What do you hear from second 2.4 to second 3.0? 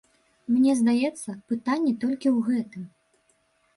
гэтым.